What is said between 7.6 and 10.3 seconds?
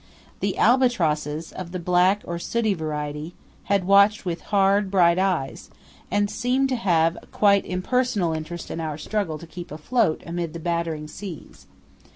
impersonal interest in our struggle to keep afloat